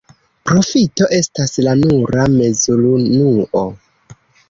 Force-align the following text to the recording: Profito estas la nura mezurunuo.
Profito 0.49 1.09
estas 1.17 1.53
la 1.69 1.77
nura 1.83 2.25
mezurunuo. 2.39 3.67